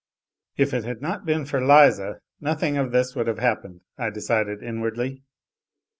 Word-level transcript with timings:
"If 0.57 0.73
it 0.73 0.83
had 0.83 0.99
not 0.99 1.27
been 1.27 1.45
for 1.45 1.63
Liza 1.63 2.21
nothing 2.39 2.75
of 2.75 2.91
this 2.91 3.15
would 3.15 3.27
have 3.27 3.37
happened," 3.37 3.81
I 3.99 4.09
decided 4.09 4.63
inwardly. 4.63 5.21